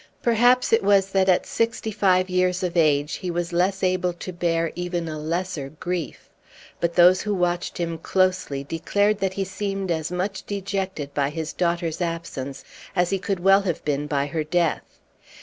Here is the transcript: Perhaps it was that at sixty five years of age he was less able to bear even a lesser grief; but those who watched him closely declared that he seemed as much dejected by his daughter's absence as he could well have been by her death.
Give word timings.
Perhaps 0.23 0.73
it 0.73 0.81
was 0.83 1.11
that 1.11 1.29
at 1.29 1.45
sixty 1.45 1.91
five 1.91 2.27
years 2.27 2.63
of 2.63 2.75
age 2.75 3.17
he 3.17 3.29
was 3.29 3.53
less 3.53 3.83
able 3.83 4.13
to 4.13 4.33
bear 4.33 4.71
even 4.73 5.07
a 5.07 5.19
lesser 5.19 5.69
grief; 5.79 6.27
but 6.79 6.95
those 6.95 7.21
who 7.21 7.35
watched 7.35 7.77
him 7.77 7.99
closely 7.99 8.63
declared 8.63 9.19
that 9.19 9.33
he 9.33 9.43
seemed 9.45 9.91
as 9.91 10.11
much 10.11 10.43
dejected 10.47 11.13
by 11.13 11.29
his 11.29 11.53
daughter's 11.53 12.01
absence 12.01 12.63
as 12.95 13.11
he 13.11 13.19
could 13.19 13.41
well 13.41 13.61
have 13.61 13.85
been 13.85 14.07
by 14.07 14.25
her 14.25 14.43
death. 14.43 14.81